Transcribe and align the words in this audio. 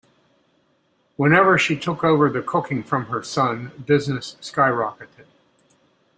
Whenever 1.15 1.59
she 1.59 1.77
took 1.77 2.03
over 2.03 2.27
the 2.27 2.41
cooking 2.41 2.81
from 2.81 3.05
her 3.05 3.21
son, 3.21 3.67
business 3.85 4.35
skyrocketed. 4.41 5.27